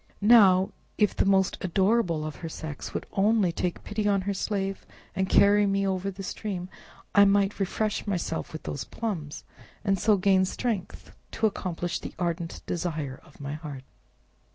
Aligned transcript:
Now, 0.23 0.71
if 0.97 1.15
the 1.15 1.25
most 1.27 1.59
adorable 1.61 2.25
of 2.25 2.37
her 2.37 2.49
sex 2.49 2.91
would 2.91 3.05
only 3.13 3.51
take 3.51 3.83
pity 3.83 4.07
on 4.07 4.21
her 4.21 4.33
slave, 4.33 4.83
and 5.15 5.29
carry 5.29 5.67
me 5.67 5.85
over 5.85 6.09
the 6.09 6.23
stream, 6.23 6.69
I 7.13 7.23
might 7.25 7.59
refresh 7.59 8.07
myself 8.07 8.51
with 8.51 8.63
those 8.63 8.83
plums, 8.83 9.43
and 9.83 9.99
so 9.99 10.17
gain 10.17 10.43
strength 10.45 11.11
to 11.33 11.45
accomplish 11.45 11.99
the 11.99 12.15
ardent 12.17 12.63
desire 12.65 13.21
of 13.23 13.39
my 13.39 13.53
heart!" 13.53 13.83